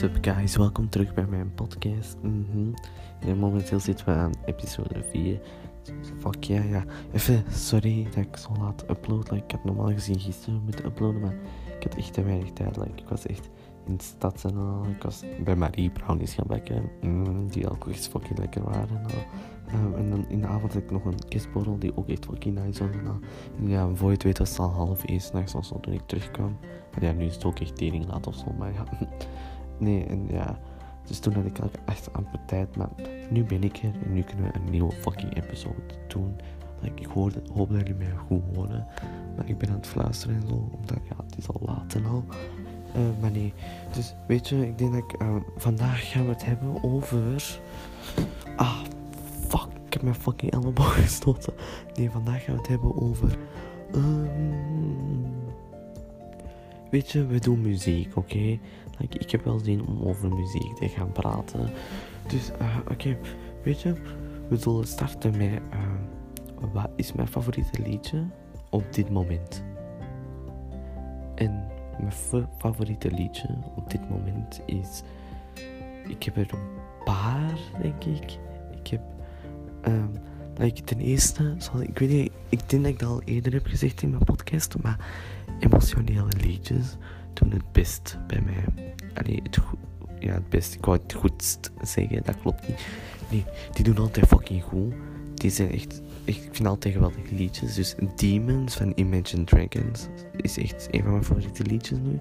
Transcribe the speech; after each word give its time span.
Sup 0.00 0.18
guys, 0.20 0.56
welkom 0.56 0.88
terug 0.88 1.14
bij 1.14 1.26
mijn 1.26 1.54
podcast. 1.54 2.16
Mhm. 2.22 2.72
Ja, 3.26 3.34
momenteel 3.34 3.80
zitten 3.80 4.06
we 4.06 4.12
aan 4.12 4.32
episode 4.44 5.02
4. 5.10 5.40
Fuck 6.18 6.44
ja, 6.44 6.62
ja. 6.62 6.84
Even 7.12 7.44
sorry 7.50 8.04
dat 8.04 8.16
ik 8.16 8.36
zo 8.36 8.50
laat 8.60 8.84
upload. 8.90 9.30
Like, 9.30 9.44
ik 9.44 9.50
had 9.50 9.64
normaal 9.64 9.92
gezien 9.92 10.20
gisteren 10.20 10.62
moeten 10.64 10.84
uploaden, 10.84 11.20
maar 11.20 11.34
ik 11.78 11.82
had 11.82 11.94
echt 11.94 12.12
te 12.12 12.22
weinig 12.22 12.52
tijd. 12.52 12.76
Like, 12.76 13.02
ik 13.02 13.08
was 13.08 13.26
echt 13.26 13.50
in 13.86 13.96
de 13.96 14.02
stad 14.02 14.44
en 14.44 14.56
al. 14.56 14.84
Ik 14.96 15.02
was 15.02 15.24
bij 15.44 15.56
Marie 15.56 15.90
brownies 15.90 16.34
gaan 16.34 16.46
bakken, 16.46 16.90
mm, 17.00 17.48
die 17.48 17.70
ook 17.70 17.88
echt 17.88 18.08
fucking 18.08 18.38
lekker 18.38 18.62
waren. 18.62 18.96
En, 18.96 19.04
al. 19.04 19.80
Um, 19.80 19.94
en 19.94 20.10
dan 20.10 20.24
in 20.28 20.40
de 20.40 20.46
avond 20.46 20.72
had 20.72 20.82
ik 20.82 20.90
nog 20.90 21.04
een 21.04 21.28
kistborrel 21.28 21.78
die 21.78 21.96
ook 21.96 22.08
echt 22.08 22.24
fucking 22.24 22.58
nice 22.64 22.86
was. 22.86 22.96
En, 22.96 23.22
en 23.58 23.68
ja, 23.68 23.94
voor 23.94 24.08
je 24.08 24.14
het 24.14 24.22
weet 24.22 24.38
was 24.38 24.50
het 24.50 24.58
al 24.58 24.70
half 24.70 25.04
één 25.04 25.20
s'nachts 25.20 25.54
of 25.54 25.64
zo 25.64 25.80
toen 25.80 25.92
ik 25.92 26.06
terugkwam. 26.06 26.56
Maar 26.92 27.04
ja, 27.04 27.12
nu 27.12 27.24
is 27.24 27.34
het 27.34 27.44
ook 27.44 27.58
echt 27.58 27.76
tering 27.76 28.06
laat 28.06 28.26
of 28.26 28.34
zo, 28.34 28.52
maar 28.58 28.72
ja. 28.72 28.84
Nee, 29.80 30.04
en 30.04 30.26
ja. 30.28 30.58
Dus 31.06 31.18
toen 31.18 31.34
had 31.34 31.44
ik 31.44 31.58
eigenlijk 31.58 31.88
echt 31.88 32.12
amper 32.12 32.40
tijd. 32.46 32.76
Maar 32.76 32.88
nu 33.30 33.44
ben 33.44 33.62
ik 33.62 33.76
er 33.76 33.94
en 34.04 34.12
nu 34.12 34.22
kunnen 34.22 34.52
we 34.52 34.58
een 34.58 34.70
nieuwe 34.70 34.92
fucking 34.92 35.36
episode 35.36 35.82
doen. 36.08 36.36
Like, 36.80 37.00
ik 37.00 37.06
hoor, 37.06 37.32
hoop 37.54 37.68
dat 37.68 37.78
jullie 37.78 37.94
mij 37.94 38.12
goed 38.26 38.42
horen. 38.54 38.86
Maar 39.36 39.48
ik 39.48 39.58
ben 39.58 39.68
aan 39.68 39.76
het 39.76 39.86
fluisteren 39.86 40.36
en 40.36 40.48
zo. 40.48 40.70
Omdat 40.80 40.98
ja, 41.08 41.24
het 41.26 41.38
is 41.38 41.48
al 41.48 41.60
laat 41.64 41.94
en 41.94 42.06
al. 42.06 42.24
Uh, 42.96 43.02
maar 43.20 43.30
nee. 43.30 43.52
Dus 43.92 44.14
weet 44.26 44.48
je, 44.48 44.66
ik 44.66 44.78
denk 44.78 44.92
dat 44.92 45.02
ik. 45.02 45.22
Uh, 45.22 45.36
vandaag 45.56 46.10
gaan 46.10 46.24
we 46.24 46.30
het 46.32 46.44
hebben 46.44 46.82
over. 46.82 47.60
Ah, 48.56 48.80
fuck. 49.48 49.68
Ik 49.86 49.92
heb 49.92 50.02
mijn 50.02 50.14
fucking 50.14 50.52
elleboog 50.52 50.94
gestoten. 51.02 51.52
Nee, 51.94 52.10
vandaag 52.10 52.44
gaan 52.44 52.54
we 52.54 52.60
het 52.60 52.70
hebben 52.70 53.02
over. 53.02 53.38
Um, 53.94 55.34
weet 56.90 57.10
je, 57.10 57.26
we 57.26 57.38
doen 57.38 57.60
muziek, 57.60 58.16
oké? 58.16 58.58
Like, 58.98 59.18
ik 59.18 59.30
heb 59.30 59.44
wel 59.44 59.58
zin 59.58 59.86
om 59.86 60.02
over 60.02 60.34
muziek 60.34 60.76
te 60.76 60.88
gaan 60.88 61.12
praten. 61.12 61.70
Dus, 62.28 62.50
uh, 62.60 62.76
oké, 62.90 63.18
weet 63.62 63.82
je, 63.82 63.94
we 64.48 64.56
zullen 64.56 64.86
starten 64.86 65.36
met 65.36 65.60
uh, 65.72 66.72
wat 66.72 66.90
is 66.96 67.12
mijn 67.12 67.28
favoriete 67.28 67.82
liedje 67.82 68.24
op 68.70 68.92
dit 68.92 69.10
moment. 69.10 69.62
En 71.34 71.66
mijn 71.98 72.46
favoriete 72.58 73.10
liedje 73.10 73.48
op 73.76 73.90
dit 73.90 74.10
moment 74.10 74.60
is. 74.66 75.02
Ik 76.08 76.22
heb 76.22 76.36
er 76.36 76.52
een 76.52 77.04
paar, 77.04 77.58
denk 77.82 78.04
ik. 78.04 78.38
Ik 78.80 78.86
heb. 78.86 79.00
Um, 79.86 80.10
like, 80.56 80.82
ten 80.82 81.00
eerste, 81.00 81.54
zoals, 81.58 81.80
ik 81.80 81.98
weet 81.98 82.08
niet, 82.08 82.32
ik 82.48 82.68
denk 82.68 82.82
dat 82.82 82.92
ik 82.92 82.98
dat 82.98 83.08
al 83.08 83.22
eerder 83.22 83.52
heb 83.52 83.66
gezegd 83.66 84.02
in 84.02 84.10
mijn 84.10 84.24
podcast, 84.24 84.76
maar 84.82 84.98
emotionele 85.60 86.32
liedjes 86.40 86.96
doen 87.32 87.50
het 87.50 87.72
best 87.72 88.18
bij 88.26 88.40
mij. 88.40 88.94
Allee, 89.14 89.40
het, 89.42 89.58
ja, 90.18 90.32
het 90.32 90.48
best, 90.48 90.74
ik 90.74 90.84
wou 90.84 90.98
het 91.02 91.12
goedst 91.12 91.70
zeggen, 91.82 92.22
dat 92.24 92.40
klopt 92.40 92.68
niet. 92.68 92.86
Nee, 93.30 93.44
die 93.72 93.84
doen 93.84 93.98
altijd 93.98 94.26
fucking 94.26 94.62
goed. 94.62 94.94
Die 95.34 95.50
zijn 95.50 95.70
echt, 95.70 96.02
echt 96.24 96.44
ik 96.44 96.54
vind 96.54 96.68
altijd 96.68 96.94
geweldige 96.94 97.34
liedjes. 97.34 97.74
Dus 97.74 97.94
Demons 98.16 98.76
van 98.76 98.92
Imagine 98.94 99.44
Dragons 99.44 100.08
is 100.36 100.58
echt 100.58 100.88
een 100.90 101.02
van 101.02 101.10
mijn 101.10 101.24
favoriete 101.24 101.62
liedjes 101.62 101.98
nu. 101.98 102.18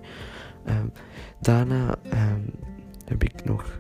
Um, 0.68 0.92
daarna 1.40 1.96
um, 2.14 2.46
heb 3.06 3.24
ik 3.24 3.46
nog 3.46 3.80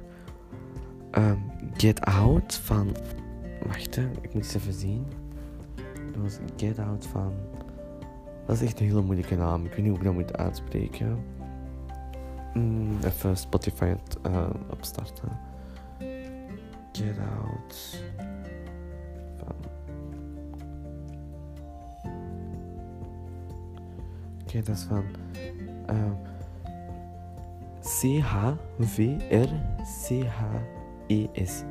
um, 1.17 1.51
Get 1.77 2.01
Out 2.01 2.55
van. 2.55 2.95
Wacht, 3.65 3.95
hè, 3.95 4.09
ik 4.21 4.33
moet 4.33 4.43
eens 4.43 4.53
even 4.53 4.73
zien. 4.73 5.05
Dat 6.11 6.21
was 6.21 6.37
Get 6.57 6.79
Out 6.79 7.05
van. 7.05 7.33
Dat 8.49 8.57
is 8.57 8.63
echt 8.63 8.79
een 8.79 8.85
hele 8.85 9.01
moeilijke 9.01 9.35
naam. 9.35 9.65
Ik 9.65 9.69
weet 9.69 9.77
niet 9.77 9.87
hoe 9.87 9.97
ik 9.97 10.03
dat 10.03 10.13
moet 10.13 10.37
uitspreken. 10.37 11.23
Mm, 12.53 12.97
even 13.03 13.37
Spotify 13.37 13.93
uh, 14.25 14.49
opstarten. 14.69 15.29
Get 16.91 17.17
Out. 17.19 18.03
Van. 19.37 19.55
Oké, 24.41 24.61
dat 24.61 24.75
is 24.75 24.83
van. 24.83 25.03
Uh, 25.89 26.11
C-H-V-R-C-H-E-S. 27.81 28.53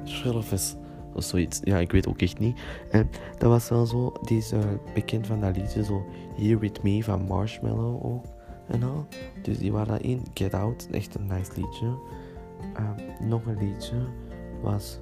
Schurfes. 0.04 0.76
Of 1.18 1.24
zoiets. 1.24 1.60
Ja, 1.62 1.78
ik 1.78 1.92
weet 1.92 2.08
ook 2.08 2.20
echt 2.20 2.38
niet. 2.38 2.60
En 2.90 3.10
dat 3.38 3.50
was 3.50 3.68
wel 3.68 3.86
zo. 3.86 4.12
Die 4.22 4.38
is 4.38 4.52
uh, 4.52 4.60
bekend 4.94 5.26
van 5.26 5.40
dat 5.40 5.56
liedje. 5.56 5.84
Zo 5.84 6.04
Here 6.36 6.58
With 6.58 6.82
Me 6.82 7.04
van 7.04 7.22
Marshmallow 7.22 8.04
ook 8.04 8.24
en 8.68 8.82
al. 8.82 9.06
Dus 9.42 9.58
die 9.58 9.72
waren 9.72 10.00
in 10.00 10.22
Get 10.34 10.54
Out, 10.54 10.88
echt 10.90 11.14
een 11.14 11.26
nice 11.26 11.50
liedje. 11.56 11.86
Um, 11.86 13.28
nog 13.28 13.46
een 13.46 13.58
liedje 13.58 13.96
was 14.62 14.98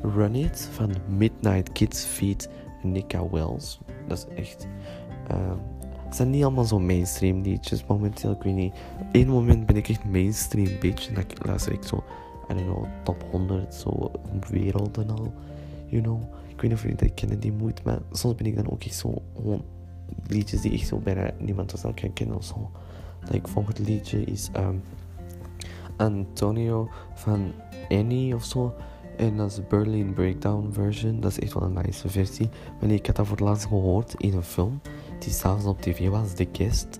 Run 0.00 0.34
It 0.34 0.68
van 0.72 0.90
Midnight 1.08 1.72
Kids 1.72 2.04
Feet 2.04 2.50
Nika 2.82 3.28
Wells. 3.30 3.80
Dat 4.08 4.18
is 4.18 4.42
echt. 4.42 4.66
Um, 5.32 5.60
het 6.04 6.16
zijn 6.16 6.30
niet 6.30 6.44
allemaal 6.44 6.64
zo 6.64 6.78
mainstream 6.78 7.42
liedjes 7.42 7.86
momenteel. 7.86 8.30
Ik 8.30 8.42
weet 8.42 8.54
niet. 8.54 8.74
Één 9.12 9.28
moment 9.28 9.66
ben 9.66 9.76
ik 9.76 9.88
echt 9.88 10.04
mainstream 10.04 10.78
bitch. 10.80 11.08
En 11.08 11.14
dan 11.14 11.24
luister 11.42 11.72
ik 11.72 11.82
zo, 11.82 12.04
I 12.50 12.54
don't 12.54 12.66
know, 12.66 12.86
top 13.02 13.24
100 13.30 13.74
zo 13.74 14.10
wereld 14.50 14.98
en 14.98 15.10
al. 15.10 15.32
You 15.86 16.02
know. 16.02 16.22
Ik 16.46 16.62
weet 16.62 16.70
niet 16.70 16.72
of 16.72 16.82
jullie 16.82 16.96
dat 16.96 17.14
kennen, 17.14 17.40
die 17.40 17.52
moed. 17.52 17.82
Maar 17.82 17.98
soms 18.12 18.34
ben 18.34 18.46
ik 18.46 18.56
dan 18.56 18.70
ook 18.70 18.84
echt 18.84 18.94
zo 18.94 19.22
gewoon 19.34 19.62
liedjes 20.26 20.60
die 20.60 20.72
echt 20.72 20.86
zo 20.86 20.98
bijna 20.98 21.30
niemand 21.38 21.72
zelf 21.76 21.94
kan 21.94 22.12
kennen 22.12 22.36
of 22.36 22.44
zo. 22.44 22.70
Like, 23.30 23.48
volgende 23.48 23.82
liedje 23.82 24.24
is 24.24 24.50
um, 24.56 24.82
Antonio 25.96 26.88
van 27.14 27.52
Annie 27.88 28.34
of 28.34 28.44
zo. 28.44 28.74
En 29.16 29.36
dat 29.36 29.50
is 29.50 29.66
Berlin 29.66 30.12
Breakdown 30.12 30.68
version. 30.72 31.20
Dat 31.20 31.30
is 31.30 31.38
echt 31.38 31.54
wel 31.54 31.62
een 31.62 31.72
nice 31.72 32.08
versie. 32.08 32.48
Maar 32.80 32.90
ik 32.90 33.06
had 33.06 33.16
dat 33.16 33.26
voor 33.26 33.36
het 33.36 33.46
laatst 33.46 33.66
gehoord 33.66 34.14
in 34.14 34.34
een 34.34 34.42
film. 34.42 34.80
Die 35.18 35.32
s'avonds 35.32 35.66
op 35.66 35.80
tv 35.80 36.08
was, 36.08 36.34
The 36.34 36.48
Guest. 36.52 36.98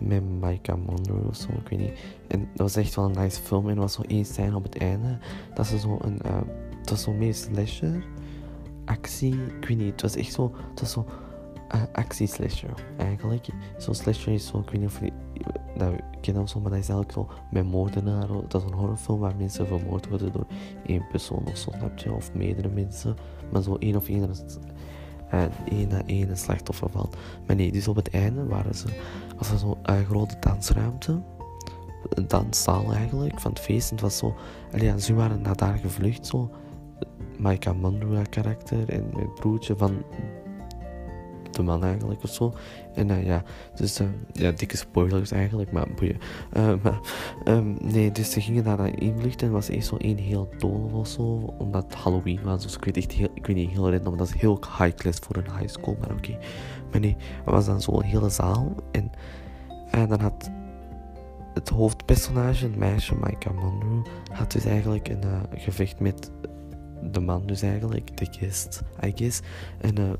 Met 0.00 0.22
Micah 0.40 0.78
Monroe 0.86 1.28
of 1.28 1.36
zo, 1.36 1.48
ik 1.64 1.68
weet 1.68 1.78
niet. 1.78 1.98
En 2.28 2.40
dat 2.40 2.58
was 2.60 2.76
echt 2.76 2.94
wel 2.94 3.04
een 3.04 3.22
nice 3.22 3.40
film. 3.40 3.68
En 3.68 3.74
er 3.74 3.80
was 3.80 3.92
zo 3.92 4.02
één 4.02 4.24
scène 4.24 4.56
op 4.56 4.62
het 4.62 4.78
einde. 4.78 5.18
Dat 5.54 5.66
ze 5.66 5.78
zo 5.78 5.98
een... 6.00 6.18
Dat 6.80 6.90
was 6.90 7.02
zo 7.02 7.12
meer 7.12 7.34
slasher. 7.34 8.04
Actie. 8.84 9.34
Ik 9.60 9.68
weet 9.68 9.78
niet. 9.78 9.90
Het 9.90 10.02
was 10.02 10.16
echt 10.16 10.32
zo... 10.32 10.54
Het 10.70 10.80
was 10.80 10.92
zo 10.92 11.06
uh, 11.74 11.82
actieslasher 11.92 12.86
eigenlijk. 12.96 13.46
Zo'n 13.76 13.94
slasher 13.94 14.32
is 14.32 14.46
zo, 14.46 14.58
ik 14.58 14.70
weet 14.70 14.80
niet 14.80 14.90
of 14.90 15.00
je 15.00 15.12
dat 15.76 15.92
ken 16.20 16.48
zo, 16.48 16.60
maar 16.60 16.70
dat 16.70 16.80
is 16.80 16.88
eigenlijk 16.88 17.12
zo 17.12 17.28
met 17.50 17.64
moordenaar. 17.64 18.26
Dat 18.48 18.62
is 18.62 18.70
een 18.70 18.76
horrorfilm 18.76 19.20
waar 19.20 19.36
mensen 19.36 19.66
vermoord 19.66 20.08
worden 20.08 20.32
door 20.32 20.46
één 20.86 21.06
persoon 21.10 21.46
of 21.46 21.56
zo, 21.56 21.70
snap? 21.76 22.16
Of 22.16 22.34
meerdere 22.34 22.68
mensen. 22.68 23.16
Maar 23.52 23.62
zo 23.62 23.76
één 23.76 23.96
of 23.96 24.08
één 24.08 24.30
uh, 25.34 25.42
één 25.68 25.88
na 25.88 26.02
één 26.06 26.30
een 26.30 26.36
slachtoffer 26.36 26.90
valt. 26.90 27.16
Maar 27.46 27.56
nee, 27.56 27.72
dus 27.72 27.88
op 27.88 27.96
het 27.96 28.10
einde 28.10 28.46
waren 28.46 28.74
ze, 28.74 28.86
was 29.36 29.50
er 29.50 29.58
zo'n 29.58 29.76
grote 30.08 30.36
dansruimte. 30.40 31.22
Een 32.08 32.28
danszaal 32.28 32.92
eigenlijk, 32.92 33.40
van 33.40 33.50
het 33.50 33.60
feest. 33.60 33.88
En 33.88 33.94
het 33.94 34.04
was 34.04 34.16
zo, 34.16 34.34
allee, 34.72 35.00
ze 35.00 35.14
waren 35.14 35.42
naar 35.42 35.56
daar 35.56 35.78
gevlucht 35.78 36.26
zo. 36.26 36.50
Micah 37.38 37.80
Monroe 37.80 38.22
karakter 38.30 38.88
en 38.88 39.10
mijn 39.12 39.34
broertje 39.34 39.76
van 39.76 40.02
de 41.50 41.62
man 41.62 41.84
eigenlijk 41.84 42.22
of 42.22 42.30
zo. 42.30 42.54
En 43.00 43.08
uh, 43.08 43.26
ja, 43.26 43.42
dus 43.74 44.00
uh, 44.00 44.06
ja, 44.32 44.50
dikke 44.50 44.76
spoilers 44.76 45.30
eigenlijk, 45.30 45.72
maar 45.72 45.86
boeien. 45.96 46.18
Uh, 46.56 46.72
maar 46.82 47.00
um, 47.44 47.76
nee, 47.82 48.12
dus 48.12 48.30
ze 48.30 48.40
gingen 48.40 48.64
daar 48.64 48.76
naar 48.76 49.00
invluchten 49.02 49.46
en 49.46 49.52
was 49.52 49.68
eerst 49.68 49.88
zo 49.88 49.96
één 49.96 50.16
heel 50.16 50.48
dol 50.58 50.90
of 50.92 51.08
zo, 51.08 51.54
omdat 51.58 51.94
Halloween 51.94 52.42
was. 52.42 52.62
Dus 52.62 52.76
ik 52.76 52.84
weet 52.84 52.96
echt 52.96 53.12
heel, 53.12 53.28
ik 53.34 53.46
weet 53.46 53.56
niet 53.56 53.70
heel 53.70 53.90
random, 53.90 54.16
dat 54.16 54.26
is 54.26 54.40
heel 54.40 54.58
high 54.78 54.94
class 54.94 55.18
voor 55.18 55.36
een 55.36 55.58
high 55.58 55.68
school, 55.68 55.96
maar 56.00 56.10
oké. 56.10 56.38
Maar 56.90 57.00
nee, 57.00 57.16
er 57.46 57.52
was 57.52 57.66
dan 57.66 57.80
zo'n 57.80 58.02
hele 58.02 58.28
zaal 58.28 58.74
en, 58.90 59.10
en 59.90 60.08
dan 60.08 60.20
had 60.20 60.50
het 61.54 61.68
hoofdpersonage, 61.68 62.64
het 62.64 62.76
meisje 62.76 63.14
Micah 63.14 63.54
Monroe, 63.54 64.02
had 64.32 64.52
dus 64.52 64.64
eigenlijk 64.64 65.08
een 65.08 65.24
gevecht 65.54 66.00
met 66.00 66.30
de 67.02 67.20
man 67.20 67.46
dus 67.46 67.62
eigenlijk, 67.62 68.16
de 68.16 68.26
guest, 68.30 68.82
I 69.04 69.12
guess. 69.14 69.40
En 69.80 70.00
uh, 70.00 70.10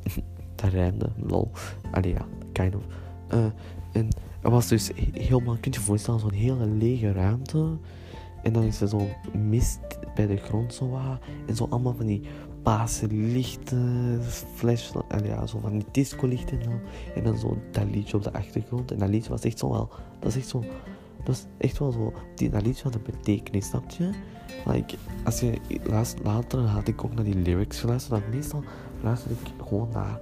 rijmde, 0.68 1.10
lol. 1.16 1.50
Allee 1.90 2.12
ja, 2.12 2.26
kind 2.52 2.74
of. 2.74 2.82
Uh, 3.34 3.44
en 3.92 4.08
er 4.42 4.50
was 4.50 4.68
dus 4.68 4.90
helemaal, 5.12 5.56
kunt 5.60 5.74
je 5.74 5.80
voorstellen, 5.80 6.20
zo'n 6.20 6.32
hele 6.32 6.66
lege 6.66 7.12
ruimte. 7.12 7.76
En 8.42 8.52
dan 8.52 8.62
is 8.62 8.80
er 8.80 8.88
zo 8.88 9.08
mist 9.32 9.80
bij 10.14 10.26
de 10.26 10.36
grond 10.36 10.74
zo 10.74 10.88
wat. 10.88 11.18
En 11.46 11.56
zo 11.56 11.66
allemaal 11.70 11.94
van 11.94 12.06
die 12.06 12.22
paarse 12.62 13.06
lichten, 13.06 14.20
flash, 14.54 14.90
ja, 15.24 15.46
zo 15.46 15.58
van 15.58 15.72
die 15.72 15.86
disco 15.92 16.26
lichten 16.26 16.60
en 16.60 16.80
En 17.14 17.24
dan 17.24 17.38
zo 17.38 17.58
dat 17.70 17.84
liedje 17.90 18.16
op 18.16 18.22
de 18.22 18.32
achtergrond. 18.32 18.92
En 18.92 18.98
dat 18.98 19.08
liedje 19.08 19.30
was 19.30 19.42
echt 19.42 19.58
zo 19.58 19.70
wel, 19.70 19.88
dat 20.18 20.30
is 20.30 20.36
echt 20.36 20.48
zo, 20.48 20.64
dat 21.24 21.34
is 21.34 21.46
echt 21.58 21.78
wel 21.78 21.92
zo, 21.92 22.12
die, 22.34 22.50
dat 22.50 22.62
liedje 22.62 22.82
had 22.82 22.94
een 22.94 23.02
betekenis, 23.02 23.66
snap 23.66 23.90
je? 23.90 24.10
Like, 24.66 24.96
als 25.24 25.40
je 25.40 25.58
later 26.22 26.60
had 26.60 26.88
ik 26.88 27.04
ook 27.04 27.14
naar 27.14 27.24
die 27.24 27.34
lyrics 27.34 27.80
geluisterd, 27.80 28.20
dan 28.20 28.30
meestal 28.30 28.64
luister 29.02 29.30
ik 29.30 29.66
gewoon 29.66 29.88
naar 29.92 30.18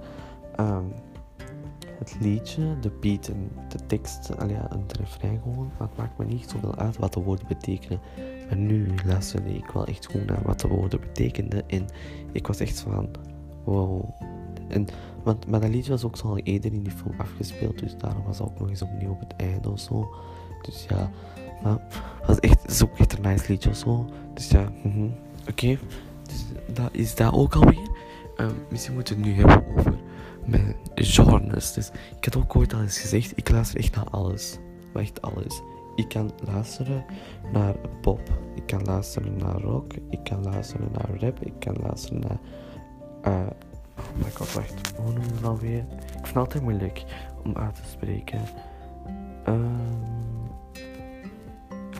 Um, 0.59 0.93
het 1.99 2.17
liedje, 2.19 2.79
de 2.79 2.89
beat 2.89 3.27
en 3.27 3.51
de 3.67 3.85
tekst, 3.85 4.37
al 4.39 4.49
ja, 4.49 4.67
een 4.71 4.85
refrein 4.99 5.39
gewoon. 5.41 5.71
Maar 5.77 5.87
het 5.87 5.97
maakt 5.97 6.17
me 6.17 6.25
niet 6.25 6.49
zoveel 6.49 6.75
uit 6.75 6.97
wat 6.97 7.13
de 7.13 7.19
woorden 7.19 7.47
betekenen. 7.47 7.99
Maar 8.47 8.57
nu 8.57 8.87
luisterde 9.05 9.55
ik 9.55 9.71
wel 9.73 9.85
echt 9.85 10.05
goed 10.05 10.25
naar 10.25 10.41
wat 10.43 10.59
de 10.59 10.67
woorden 10.67 10.99
betekenden. 10.99 11.69
En 11.69 11.85
ik 12.31 12.47
was 12.47 12.59
echt 12.59 12.79
van, 12.79 13.09
wow. 13.63 14.03
En, 14.67 14.87
want, 15.23 15.47
maar 15.47 15.59
dat 15.59 15.69
liedje 15.69 15.91
was 15.91 16.03
ook 16.03 16.17
zo 16.17 16.27
al 16.27 16.37
eerder 16.37 16.73
in 16.73 16.83
die 16.83 16.93
film 16.93 17.19
afgespeeld. 17.19 17.79
Dus 17.79 17.97
daarom 17.97 18.23
was 18.23 18.39
het 18.39 18.47
ook 18.47 18.59
nog 18.59 18.69
eens 18.69 18.81
opnieuw 18.81 19.11
op 19.11 19.19
het 19.19 19.35
einde 19.35 19.69
of 19.69 19.79
zo. 19.79 20.09
Dus 20.61 20.85
ja, 20.89 21.11
maar 21.63 21.77
het 22.19 22.27
was 22.27 22.39
echt, 22.39 22.61
het 22.61 22.89
echt 22.97 23.17
een 23.17 23.21
nice 23.21 23.51
liedje 23.51 23.69
of 23.69 23.75
zo. 23.75 24.05
Dus 24.33 24.49
ja, 24.49 24.71
mm 24.83 25.13
oké. 25.49 25.77
Dus 26.23 26.45
dat 26.73 26.89
is 26.91 27.15
dat 27.15 27.33
ook 27.33 27.55
alweer. 27.55 27.98
Um, 28.39 28.65
misschien 28.69 28.93
moeten 28.93 29.21
we 29.21 29.27
het 29.27 29.35
nu 29.35 29.43
hebben 29.43 29.77
over 29.77 29.99
mijn 30.45 30.75
genres. 30.95 31.73
Dus 31.73 31.91
ik 32.17 32.25
had 32.25 32.35
ook 32.35 32.55
ooit 32.55 32.73
al 32.73 32.81
eens 32.81 32.99
gezegd, 32.99 33.37
ik 33.37 33.49
luister 33.49 33.79
echt 33.79 33.95
naar 33.95 34.09
alles. 34.09 34.57
Echt 34.93 35.21
alles. 35.21 35.61
Ik 35.95 36.09
kan 36.09 36.31
luisteren 36.45 37.05
naar 37.53 37.75
pop. 38.01 38.21
Ik 38.55 38.65
kan 38.65 38.83
luisteren 38.83 39.37
naar 39.37 39.61
rock. 39.61 39.93
Ik 40.09 40.23
kan 40.23 40.43
luisteren 40.43 40.89
naar 40.91 41.19
rap. 41.19 41.39
Ik 41.39 41.53
kan 41.59 41.75
luisteren 41.81 42.19
naar... 42.19 42.37
Uh, 43.33 43.47
oh 43.97 44.23
my 44.23 44.31
god, 44.31 44.53
wacht. 44.53 44.93
Hoe 44.95 45.13
noem 45.13 45.23
je 45.23 45.31
het 45.31 45.41
nou 45.41 45.59
weer? 45.59 45.79
Ik 45.79 46.11
vind 46.11 46.27
het 46.27 46.35
altijd 46.35 46.63
moeilijk 46.63 47.03
om 47.43 47.55
uit 47.55 47.75
te 47.75 47.81
spreken. 47.91 48.39
Um, 49.47 50.49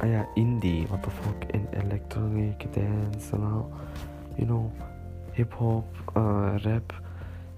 ah 0.02 0.10
ja, 0.10 0.28
indie. 0.34 0.88
What 0.88 1.04
the 1.04 1.10
fuck. 1.10 1.52
In 1.52 1.68
electronic 1.84 2.66
dance 2.74 3.36
en 3.36 3.44
al. 3.44 3.70
You 4.36 4.48
know, 4.48 4.72
hip-hop, 5.40 6.14
uh, 6.18 6.54
rap. 6.58 7.02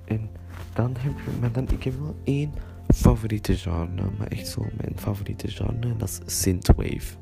En 0.05 0.29
dan 0.73 0.95
heb 0.99 1.13
je... 1.25 1.31
Maar 1.39 1.51
dan, 1.51 1.67
ik 1.69 1.83
heb 1.83 1.99
wel 1.99 2.15
één 2.23 2.53
favoriete 2.87 3.57
genre, 3.57 4.03
maar 4.17 4.27
echt 4.27 4.47
zo 4.47 4.65
mijn 4.77 4.93
favoriete 4.95 5.47
genre, 5.47 5.81
en 5.81 5.97
dat 5.97 6.21
is 6.25 6.41
synthwave. 6.41 7.19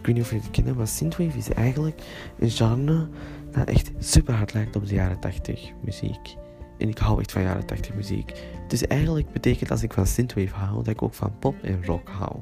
Ik 0.00 0.06
weet 0.06 0.14
niet 0.14 0.24
of 0.24 0.30
je 0.30 0.36
het 0.36 0.50
kent, 0.50 0.76
maar 0.76 0.86
synthwave 0.86 1.38
is 1.38 1.50
eigenlijk 1.50 2.02
een 2.38 2.50
genre 2.50 3.08
dat 3.50 3.68
echt 3.68 3.90
super 3.98 4.34
hard 4.34 4.52
lijkt 4.52 4.76
op 4.76 4.86
de 4.86 4.94
jaren 4.94 5.20
80 5.20 5.72
muziek. 5.84 6.36
En 6.78 6.88
ik 6.88 6.98
hou 6.98 7.20
echt 7.20 7.32
van 7.32 7.42
jaren 7.42 7.66
80 7.66 7.94
muziek. 7.94 8.32
Dus 8.68 8.86
eigenlijk 8.86 9.32
betekent 9.32 9.70
als 9.70 9.82
ik 9.82 9.92
van 9.92 10.06
synthwave 10.06 10.54
hou, 10.54 10.76
dat 10.76 10.86
ik 10.86 11.02
ook 11.02 11.14
van 11.14 11.38
pop 11.38 11.62
en 11.62 11.84
rock 11.84 12.08
hou. 12.08 12.36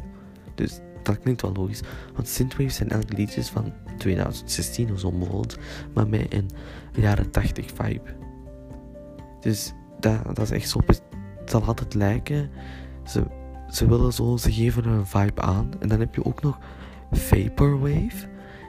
Dus 0.55 0.81
dat 1.07 1.19
klinkt 1.19 1.43
wel 1.43 1.53
logisch. 1.53 1.81
Want 2.15 2.29
synthwave 2.29 2.71
zijn 2.71 2.89
eigenlijk 2.89 3.21
liedjes 3.21 3.49
van 3.49 3.73
2016 3.99 4.93
of 4.93 5.01
zo 5.01 5.11
bijvoorbeeld, 5.11 5.59
maar 5.95 6.09
met 6.09 6.35
een 6.35 6.51
jaren 6.93 7.31
80 7.31 7.67
vibe. 7.75 8.15
Dus 9.41 9.73
dat, 10.01 10.25
dat 10.25 10.41
is 10.41 10.51
echt 10.51 10.69
zo 10.69 10.81
het 10.87 11.03
zal 11.51 11.63
altijd 11.63 11.95
lijken. 11.95 12.51
Ze, 13.05 13.23
ze 13.71 13.89
willen 13.89 14.13
zo, 14.13 14.37
ze 14.37 14.53
geven 14.53 14.87
een 14.87 15.07
vibe 15.07 15.41
aan. 15.41 15.71
En 15.81 15.89
dan 15.89 16.01
heb 16.01 16.15
je 16.15 16.25
ook 16.25 16.43
nog 16.43 16.59
Vaporwave. 17.11 18.29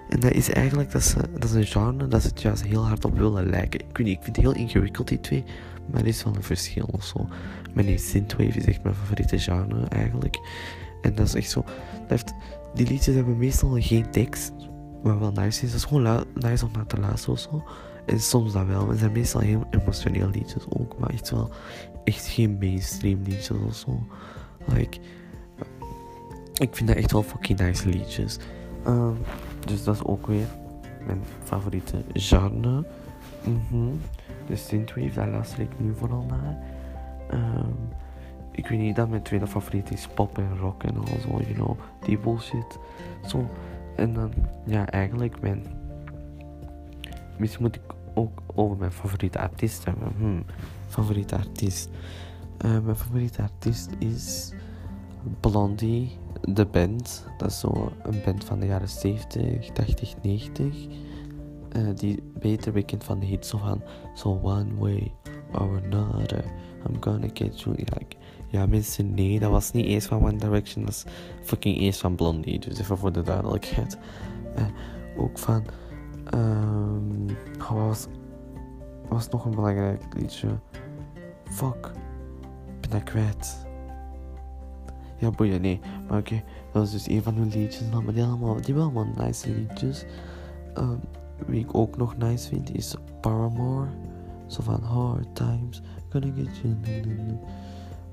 En 0.10 0.19
dat 0.19 0.31
is 0.31 0.50
eigenlijk, 0.50 0.92
dat 0.92 1.01
is, 1.01 1.13
dat 1.13 1.44
is 1.44 1.51
een 1.51 1.66
genre 1.66 2.07
dat 2.07 2.22
ze 2.22 2.28
het 2.28 2.42
juist 2.42 2.63
heel 2.63 2.86
hard 2.86 3.06
op 3.06 3.18
willen 3.18 3.50
lijken. 3.50 3.80
Ik 3.80 3.98
weet 3.98 4.07
niet, 4.07 4.18
ik 4.18 4.24
vind 4.24 4.36
het 4.36 4.45
heel 4.45 4.56
ingewikkeld 4.56 5.07
die 5.07 5.19
twee. 5.19 5.44
Maar 5.92 6.01
er 6.01 6.07
is 6.07 6.24
wel 6.24 6.36
een 6.36 6.44
verschil 6.44 6.89
of 6.92 7.04
zo. 7.04 7.28
Nee, 7.74 7.98
Synthwave 7.98 8.57
is 8.57 8.66
echt 8.66 8.84
mijn 8.84 8.95
favoriete 8.95 9.39
genre 9.39 9.86
eigenlijk. 9.86 10.39
En 11.01 11.15
dat 11.15 11.27
is 11.27 11.35
echt 11.35 11.49
zo, 11.49 11.63
heeft, 12.07 12.33
die 12.73 12.88
liedjes 12.88 13.15
hebben 13.15 13.38
meestal 13.38 13.75
geen 13.79 14.11
tekst. 14.11 14.51
Maar 15.03 15.19
wel 15.19 15.31
nice 15.31 15.63
is. 15.63 15.71
Dat 15.71 15.79
is 15.79 15.85
gewoon 15.85 16.25
nice 16.33 16.65
om 16.65 16.71
naar 16.71 16.85
te 16.85 16.99
luisteren 16.99 17.33
of 17.33 17.39
zo. 17.39 17.63
En 18.05 18.19
soms 18.19 18.53
dat 18.53 18.65
wel. 18.65 18.81
Maar 18.81 18.89
het 18.89 18.99
zijn 18.99 19.11
meestal 19.11 19.41
heel 19.41 19.67
emotioneel 19.69 20.29
liedjes 20.29 20.65
ook. 20.69 20.99
Maar 20.99 21.09
echt 21.09 21.29
wel 21.29 21.49
echt 22.03 22.27
geen 22.27 22.57
mainstream 22.59 23.21
liedjes 23.23 23.51
of 23.51 23.75
zo. 23.75 24.07
Like, 24.65 24.99
ik 26.53 26.75
vind 26.75 26.88
dat 26.88 26.97
echt 26.97 27.11
wel 27.11 27.23
fucking 27.23 27.59
nice 27.59 27.89
liedjes. 27.89 28.38
Um, 28.88 29.17
dus 29.65 29.83
dat 29.83 29.95
is 29.95 30.03
ook 30.03 30.27
weer 30.27 30.47
mijn 31.05 31.21
favoriete 31.43 32.03
genre. 32.13 32.85
Mm 33.43 33.61
-hmm. 33.69 34.00
De 34.47 34.55
synthwave, 34.55 35.13
daar 35.13 35.29
luister 35.29 35.59
ik 35.59 35.79
nu 35.79 35.93
vooral 35.95 36.25
naar. 36.29 36.57
Um, 37.33 37.75
ik 38.57 38.68
weet 38.68 38.80
niet, 38.80 38.95
dat 38.95 39.09
mijn 39.09 39.21
tweede 39.21 39.48
favoriet 39.48 39.92
is 39.92 40.07
pop 40.07 40.38
en 40.38 40.57
rock 40.57 40.83
en 40.83 40.98
al 40.98 41.06
zo, 41.21 41.30
you 41.30 41.54
know, 41.54 41.77
die 42.06 42.18
bullshit. 42.18 42.80
Zo. 43.25 43.50
En 43.95 44.13
dan, 44.13 44.33
ja, 44.65 44.89
eigenlijk 44.89 45.42
mijn... 45.42 45.65
Misschien 47.38 47.63
moet 47.63 47.75
ik 47.75 47.94
ook 48.13 48.42
over 48.56 48.77
mijn 48.77 48.92
favoriete 48.92 49.39
artiest 49.39 49.86
hebben. 49.86 50.12
Hmm 50.18 50.44
favoriete 50.88 51.36
artiest. 51.36 51.89
Uh, 52.65 52.80
mijn 52.80 52.95
favoriete 52.95 53.42
artiest 53.42 53.89
is 54.00 54.51
Blondie, 55.39 56.18
de 56.42 56.65
band. 56.65 57.25
Dat 57.38 57.50
is 57.50 57.60
zo 57.60 57.92
een 58.03 58.21
band 58.25 58.44
van 58.44 58.60
de 58.60 58.65
jaren 58.65 58.89
70, 58.89 59.69
80, 59.71 60.15
90. 60.21 60.88
Uh, 61.75 61.88
die 61.95 62.24
beter 62.39 62.71
bekend 62.71 63.03
van 63.03 63.19
de 63.19 63.25
hits 63.25 63.50
van 63.50 63.81
So 64.13 64.39
One 64.44 64.75
Way 64.75 65.12
or 65.53 65.81
Another. 65.85 66.44
I'm 66.85 66.97
gonna 66.99 67.27
get 67.33 67.61
you. 67.61 67.75
Ja, 67.77 67.97
ja, 68.47 68.65
mensen, 68.65 69.13
nee, 69.13 69.39
dat 69.39 69.51
was 69.51 69.71
niet 69.71 69.85
eens 69.85 70.05
van 70.05 70.23
One 70.23 70.38
Direction. 70.38 70.85
Dat 70.85 70.94
is 70.94 71.05
fucking 71.41 71.77
eens 71.77 71.97
van 71.97 72.15
Blondie. 72.15 72.59
Dus 72.59 72.79
even 72.79 72.97
voor 72.97 73.11
de 73.11 73.21
duidelijkheid. 73.21 73.97
Uh, 74.57 74.65
ook 75.17 75.38
van. 75.38 75.63
Um, 76.33 77.25
wat 77.57 77.67
was, 77.69 78.07
was 79.09 79.29
nog 79.29 79.45
een 79.45 79.55
belangrijk 79.55 80.03
liedje? 80.17 80.59
Fuck. 81.44 81.91
Ik 82.65 82.81
ben 82.81 82.89
dat 82.89 83.03
kwijt. 83.03 83.65
Ja, 85.17 85.31
boeien, 85.31 85.61
nee. 85.61 85.79
Maar 86.07 86.19
oké, 86.19 86.43
dat 86.73 86.85
is 86.85 86.91
dus 86.91 87.07
een 87.07 87.23
van 87.23 87.33
hun 87.33 87.50
liedjes. 87.50 87.89
Maar 87.89 88.13
die, 88.13 88.23
allemaal, 88.23 88.61
die 88.61 88.73
wel 88.73 88.83
allemaal 88.83 89.07
nice 89.17 89.53
liedjes. 89.53 90.05
Um, 90.77 91.00
wie 91.45 91.59
ik 91.59 91.77
ook 91.77 91.97
nog 91.97 92.17
nice 92.17 92.47
vind 92.47 92.75
is 92.75 92.95
Paramore. 93.21 93.88
Zo 94.47 94.61
van 94.61 94.83
Hard 94.83 95.35
Times. 95.35 95.81
Gonna 96.09 96.31
get 96.35 96.57
you. 96.57 96.75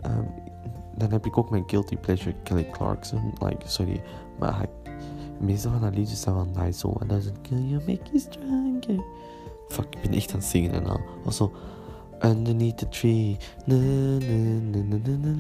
Um, 0.07 0.27
dan 0.97 1.11
heb 1.11 1.27
ik 1.27 1.39
ook 1.39 1.51
mijn 1.51 1.65
guilty 1.67 1.97
pleasure 1.97 2.35
Kelly 2.43 2.71
Clarkson. 2.71 3.33
Like, 3.39 3.69
sorry. 3.69 4.03
Maar 4.39 4.57
hij, 4.57 4.69
meeste 5.41 5.71
van 5.71 5.83
haar 5.83 5.93
liedjes 5.93 6.21
zijn 6.21 6.35
wel 6.35 6.49
nice 6.55 6.79
zo. 6.79 6.97
En 7.01 7.11
is 7.11 7.27
een 7.27 7.41
Kill 7.41 7.63
You 7.63 7.83
Make 7.87 8.05
You 8.13 8.19
Stronger. 8.19 9.05
Fuck, 9.69 9.95
ik 9.95 10.03
ben 10.03 10.13
echt 10.13 10.33
aan 10.33 10.39
het 10.39 10.49
zingen 10.49 10.73
en 10.73 10.87
al. 10.87 11.01
Also, 11.25 11.53
Underneath 12.25 12.79
the 12.79 12.89
tree. 12.89 13.37
Na, 13.67 13.77
na, 13.77 15.17
na. 15.17 15.31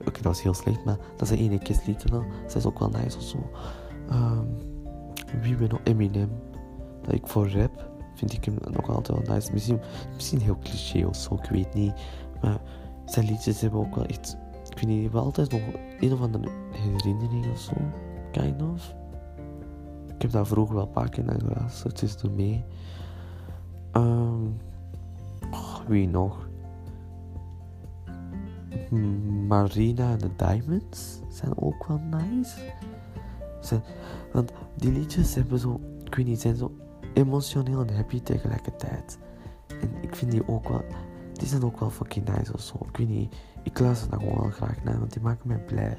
Oké, 0.00 0.08
okay, 0.08 0.22
dat 0.22 0.22
was 0.22 0.42
heel 0.42 0.54
slecht, 0.54 0.84
maar 0.84 0.96
dat 1.16 1.30
een 1.30 1.38
ene 1.38 1.58
kistlied 1.58 2.10
dan. 2.10 2.24
Zij 2.46 2.60
is 2.60 2.66
ook 2.66 2.78
wel 2.78 2.88
nice 2.88 3.16
of 3.16 3.22
zo. 3.22 3.50
Um, 4.10 4.56
wie 5.42 5.56
ben 5.56 5.68
nog? 5.68 5.80
Eminem. 5.84 6.30
Dat 7.02 7.14
ik 7.14 7.26
voor 7.26 7.50
rap 7.50 7.90
vind 8.18 8.32
ik 8.32 8.44
hem 8.44 8.56
nog 8.70 8.88
altijd 8.88 9.26
wel 9.26 9.36
nice. 9.36 9.52
Misschien, 9.52 9.80
misschien 10.14 10.40
heel 10.40 10.58
cliché 10.58 11.06
of 11.06 11.16
zo, 11.16 11.34
ik 11.34 11.50
weet 11.50 11.74
niet. 11.74 11.92
Maar 12.42 12.60
zijn 13.04 13.26
liedjes 13.26 13.60
hebben 13.60 13.80
ook 13.80 13.94
wel 13.94 14.06
echt. 14.06 14.36
Ik 14.70 14.74
weet 14.74 14.86
niet, 14.86 15.02
hebben 15.02 15.20
altijd 15.20 15.50
nog 15.50 15.60
een 16.00 16.12
of 16.12 16.20
andere 16.20 16.48
herinnering 16.72 17.50
of 17.50 17.58
zo. 17.58 17.74
Kind 18.32 18.62
of. 18.62 18.94
Ik 20.14 20.22
heb 20.22 20.30
daar 20.30 20.46
vroeger 20.46 20.74
wel 20.74 20.84
een 20.84 20.90
paar 20.90 21.08
keer 21.08 21.24
naar 21.24 21.40
geluisterd, 21.40 22.00
dus 22.00 22.16
ermee. 22.16 22.64
Um, 23.92 24.56
wie 25.88 26.08
nog? 26.08 26.48
Marina 29.48 30.10
en 30.10 30.18
de 30.18 30.30
Diamonds 30.36 31.20
zijn 31.28 31.58
ook 31.58 31.86
wel 31.86 32.00
nice. 32.10 32.56
Zijn, 33.60 33.82
want 34.32 34.52
die 34.76 34.92
liedjes 34.92 35.34
hebben 35.34 35.58
zo, 35.58 35.80
ik 36.04 36.14
weet 36.14 36.26
niet, 36.26 36.40
zijn 36.40 36.56
zo 36.56 36.72
emotioneel 37.18 37.80
en 37.80 37.96
happy 37.96 38.22
tegelijkertijd. 38.22 39.18
En 39.80 39.90
ik 40.00 40.16
vind 40.16 40.30
die 40.30 40.48
ook 40.48 40.68
wel, 40.68 40.84
die 41.32 41.48
zijn 41.48 41.64
ook 41.64 41.80
wel 41.80 41.90
fucking 41.90 42.36
nice 42.36 42.52
of 42.52 42.60
zo. 42.60 42.76
Ik 42.88 42.96
weet 42.96 43.08
niet, 43.08 43.34
ik 43.62 43.78
luister 43.78 44.10
daar 44.10 44.20
gewoon 44.20 44.40
wel 44.40 44.50
graag 44.50 44.82
naar, 44.84 44.98
want 44.98 45.12
die 45.12 45.22
maken 45.22 45.48
mij 45.48 45.58
blij. 45.58 45.96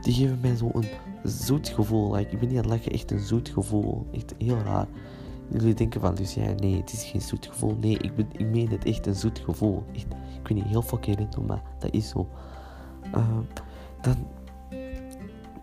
Die 0.00 0.14
geven 0.14 0.38
mij 0.40 0.56
zo'n 0.56 0.84
zoet 1.22 1.68
gevoel. 1.68 2.18
Ik 2.18 2.38
ben 2.38 2.48
niet 2.48 2.50
aan 2.50 2.56
het 2.56 2.66
leggen, 2.66 2.92
echt 2.92 3.10
een 3.10 3.18
zoet 3.18 3.48
gevoel. 3.48 4.06
Echt 4.12 4.34
heel 4.38 4.58
raar. 4.58 4.86
Jullie 5.48 5.74
denken 5.74 6.00
van, 6.00 6.14
dus 6.14 6.34
ja, 6.34 6.52
nee, 6.52 6.76
het 6.76 6.92
is 6.92 7.04
geen 7.04 7.20
zoet 7.20 7.46
gevoel. 7.46 7.76
Nee, 7.80 7.98
ik, 7.98 8.40
meen 8.50 8.68
het 8.68 8.84
echt 8.84 9.06
een 9.06 9.14
zoet 9.14 9.38
gevoel. 9.38 9.84
Echt, 9.92 10.06
ik 10.40 10.48
weet 10.48 10.54
niet, 10.54 10.66
heel 10.66 10.82
fucking 10.82 11.18
random, 11.18 11.46
maar 11.46 11.62
dat 11.78 11.92
is 11.92 12.08
zo. 12.08 12.28
Uh, 13.14 13.38
dan, 14.00 14.16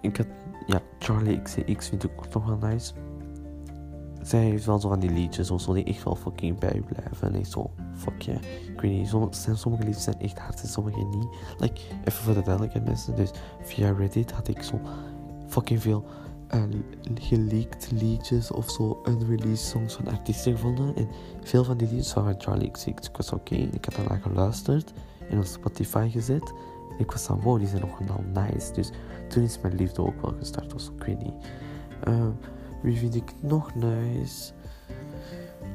ik 0.02 0.18
had, 0.18 0.28
ja, 0.68 0.80
Charlie 1.00 1.42
XCX 1.42 1.90
vind 1.90 2.04
ik 2.04 2.12
ook 2.18 2.34
nog 2.34 2.46
wel 2.46 2.70
nice. 2.70 2.94
Zij 4.24 4.44
heeft 4.44 4.66
wel 4.66 4.80
zo 4.80 4.90
van 4.90 5.00
die 5.00 5.12
liedjes 5.12 5.52
of 5.52 5.62
zo 5.62 5.74
die 5.74 5.84
echt 5.84 6.04
wel 6.04 6.16
fucking 6.16 6.60
bijblijven. 6.60 7.34
En 7.34 7.46
zo, 7.46 7.72
fuck 7.96 8.22
ja. 8.22 8.34
Ik 8.74 8.82
weet 8.82 8.92
niet, 8.92 9.08
sommige, 9.54 9.84
liedjes 9.84 10.04
zijn 10.04 10.20
echt 10.20 10.40
hard 10.40 10.62
en 10.62 10.68
sommige 10.68 11.00
niet. 11.00 11.28
Like, 11.58 11.82
even 12.04 12.24
voor 12.24 12.34
de 12.34 12.42
duidelijkheid 12.42 12.86
mensen. 12.86 13.16
Dus 13.16 13.32
via 13.62 13.92
Reddit 13.92 14.32
had 14.32 14.48
ik 14.48 14.62
zo 14.62 14.80
fucking 15.48 15.82
veel 15.82 16.06
uh, 16.56 16.64
liedjes 17.90 18.52
of 18.52 18.70
zo 18.70 19.02
unreleased 19.06 19.68
songs 19.68 19.94
van 19.94 20.08
artiesten 20.08 20.52
gevonden. 20.52 20.96
En 20.96 21.08
veel 21.42 21.64
van 21.64 21.78
die 21.78 21.88
liedjes 21.88 22.14
waren 22.14 22.36
Charlie 22.38 22.72
XX. 22.72 22.88
Ik 22.88 23.18
was 23.18 23.32
oké, 23.32 23.56
ik 23.56 23.86
had 23.86 23.96
daarna 23.96 24.16
geluisterd. 24.16 24.94
en 25.30 25.38
op 25.38 25.46
Spotify 25.46 26.10
gezet. 26.12 26.54
En 26.90 27.00
ik 27.00 27.12
was 27.12 27.24
van, 27.24 27.42
wow, 27.42 27.60
die 27.60 27.68
zijn 27.68 27.82
nog 27.82 28.00
nice. 28.34 28.74
Dus 28.74 28.92
toen 29.30 29.44
is 29.44 29.60
mijn 29.62 29.76
liefde 29.76 30.02
ook 30.02 30.22
wel 30.22 30.34
gestart, 30.40 30.74
of 30.74 30.82
zo, 30.82 30.92
ik 30.96 31.04
weet 31.04 31.24
niet. 31.24 31.34
Uh, 32.08 32.28
wie 32.82 32.98
vind 32.98 33.16
ik 33.16 33.34
nog 33.40 33.76
nice? 33.76 34.52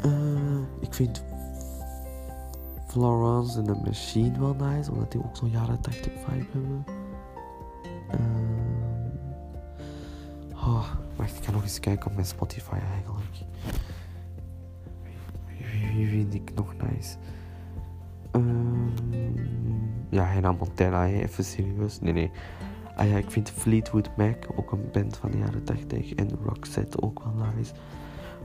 Uh, 0.06 0.62
ik 0.80 0.94
vind 0.94 1.24
Florence 2.86 3.58
en 3.58 3.64
the 3.64 3.80
Machine 3.84 4.38
wel 4.38 4.54
nice, 4.54 4.92
omdat 4.92 5.12
die 5.12 5.24
ook 5.24 5.36
zo'n 5.36 5.50
jaren 5.50 5.80
80 5.80 6.12
vibe 6.12 6.46
hebben. 6.52 6.84
Uh, 8.10 8.20
oh, 10.52 10.84
wacht, 11.16 11.36
ik 11.38 11.44
ga 11.44 11.50
nog 11.50 11.62
eens 11.62 11.80
kijken 11.80 12.06
op 12.06 12.14
mijn 12.14 12.26
Spotify 12.26 12.74
eigenlijk. 12.92 13.24
Wie, 15.94 16.08
vind 16.08 16.34
ik 16.34 16.54
nog 16.54 16.74
nice? 16.76 17.16
Um, 18.32 18.92
ja, 20.08 20.24
Hannah 20.24 20.58
Montana, 20.58 21.06
even 21.06 21.44
serieus. 21.44 22.00
Nee, 22.00 22.12
nee. 22.12 22.30
Ah 22.96 23.08
ja, 23.08 23.16
ik 23.16 23.30
vind 23.30 23.50
Fleetwood 23.50 24.16
Mac 24.16 24.36
ook 24.56 24.72
een 24.72 24.88
band 24.92 25.16
van 25.16 25.30
de 25.30 25.38
jaren 25.38 25.64
80 25.64 26.14
en 26.14 26.30
Roxette 26.44 27.02
ook 27.02 27.22
wel 27.22 27.46
nice. 27.56 27.72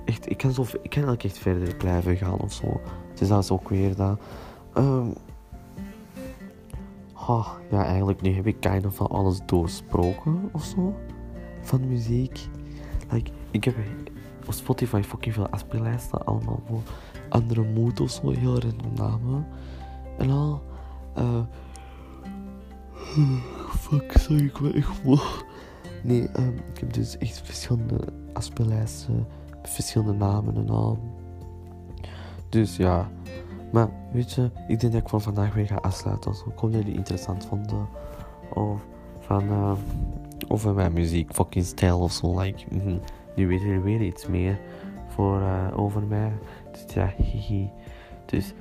Echt, 0.05 0.29
ik 0.29 0.37
kan, 0.37 0.51
zo, 0.51 0.61
ik 0.61 0.67
kan 0.69 1.03
eigenlijk 1.03 1.23
echt 1.23 1.37
verder 1.37 1.75
blijven 1.75 2.17
gaan 2.17 2.39
of 2.39 2.53
zo. 2.53 2.81
Is 3.19 3.27
dat 3.27 3.51
ook 3.51 3.69
weer 3.69 3.95
dat. 3.95 4.19
Um, 4.77 5.13
oh, 7.13 7.47
ja, 7.69 7.85
eigenlijk 7.85 8.21
nu 8.21 8.33
heb 8.33 8.47
ik 8.47 8.59
kind 8.59 8.85
of 8.85 8.95
van 8.95 9.07
alles 9.07 9.39
doorsproken 9.45 10.49
of 10.51 10.63
zo. 10.63 10.95
Van 11.61 11.87
muziek. 11.87 12.47
Like, 13.09 13.31
ik 13.51 13.63
heb 13.63 13.75
op 14.45 14.53
Spotify 14.53 15.01
fucking 15.01 15.33
veel 15.33 15.49
afspeellijsten, 15.49 16.25
allemaal 16.25 16.61
voor 16.67 16.81
andere 17.29 17.63
moed 17.63 17.99
of 17.99 18.09
zo, 18.09 18.29
heel 18.29 18.59
random 18.59 18.93
namen. 18.93 19.47
En 20.17 20.29
al. 20.29 20.61
Uh, 21.17 21.41
fuck, 23.71 24.11
sorry, 24.11 24.45
ik 24.45 24.59
ben 24.61 24.73
echt 24.73 25.03
moe. 25.03 25.19
Nee, 26.03 26.29
um, 26.37 26.55
ik 26.73 26.79
heb 26.79 26.93
dus 26.93 27.17
echt 27.17 27.41
verschillende 27.41 27.99
afspeellijsten, 28.33 29.27
verschillende 29.63 30.13
namen 30.13 30.55
en 30.55 30.69
al. 30.69 30.99
Dus 32.49 32.75
ja. 32.75 33.09
Maar 33.71 33.89
weet 34.11 34.31
je, 34.31 34.51
ik 34.67 34.79
denk 34.79 34.93
dat 34.93 35.01
ik 35.01 35.09
voor 35.09 35.21
vandaag 35.21 35.53
weer 35.53 35.67
ga 35.67 35.75
afsluiten. 35.75 36.31
Ik 36.31 36.59
hoop 36.59 36.71
dat 36.71 36.81
jullie 36.81 36.97
interessant 36.97 37.45
vonden. 37.45 37.87
Of 38.53 38.81
van, 39.19 39.43
uh, 39.43 39.71
over 40.47 40.73
mijn 40.73 40.93
muziek, 40.93 41.33
fucking 41.33 41.65
stijl 41.65 41.99
of 41.99 42.11
zo. 42.11 42.39
Like, 42.39 42.63
-hmm. 42.69 42.99
Nu 43.35 43.47
weten 43.47 43.67
jullie 43.67 43.81
weer 43.81 44.01
iets 44.01 44.27
meer 44.27 44.59
voor, 45.07 45.39
uh, 45.39 45.67
over 45.75 46.03
mij. 46.03 46.31
Dus 46.71 46.93
ja, 46.93 47.13
hihi. 47.17 47.69
Dus, 48.25 48.53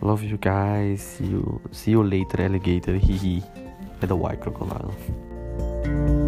love 0.00 0.26
you 0.26 0.36
guys. 0.40 1.14
See 1.14 1.28
you, 1.28 1.60
see 1.70 1.92
you 1.92 2.08
later, 2.08 2.44
alligator. 2.44 2.94
Hihi. 2.94 3.42
Met 4.00 4.08
de 4.08 4.16
white 4.16 4.38
crocodile. 4.38 6.25